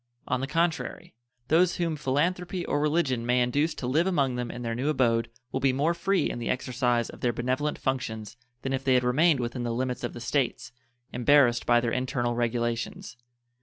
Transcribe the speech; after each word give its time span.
On 0.27 0.41
the 0.41 0.47
contrary, 0.47 1.13
those 1.49 1.75
whom 1.75 1.95
philanthropy 1.95 2.65
or 2.65 2.81
religion 2.81 3.23
may 3.23 3.39
induce 3.39 3.75
to 3.75 3.85
live 3.85 4.07
among 4.07 4.33
them 4.33 4.49
in 4.49 4.63
their 4.63 4.73
new 4.73 4.89
abode 4.89 5.29
will 5.51 5.59
be 5.59 5.73
more 5.73 5.93
free 5.93 6.27
in 6.27 6.39
the 6.39 6.49
exercise 6.49 7.07
of 7.11 7.21
their 7.21 7.31
benevolent 7.31 7.77
functions 7.77 8.35
than 8.63 8.73
if 8.73 8.83
they 8.83 8.95
had 8.95 9.03
remained 9.03 9.39
within 9.39 9.61
the 9.61 9.69
limits 9.71 10.03
of 10.03 10.13
the 10.13 10.19
States, 10.19 10.71
embarrassed 11.13 11.67
by 11.67 11.79
their 11.79 11.91
internal 11.91 12.33
regulations. 12.33 13.15